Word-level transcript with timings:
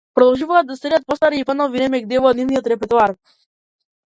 Продолжуваат 0.17 0.67
да 0.69 0.77
се 0.77 0.89
редат 0.91 1.03
и 1.03 1.07
постари 1.11 1.41
и 1.45 1.47
понови 1.49 1.83
ремек 1.83 2.07
дела 2.15 2.33
од 2.33 2.41
нивниот 2.41 2.71
репертоар. 2.75 3.15